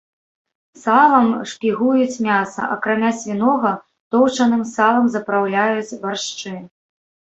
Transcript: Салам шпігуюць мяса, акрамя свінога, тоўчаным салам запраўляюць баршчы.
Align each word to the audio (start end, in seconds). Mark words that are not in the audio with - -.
Салам 0.85 1.29
шпігуюць 1.51 2.21
мяса, 2.29 2.61
акрамя 2.77 3.13
свінога, 3.21 3.69
тоўчаным 4.17 4.67
салам 4.75 5.05
запраўляюць 5.21 5.97
баршчы. 6.05 6.61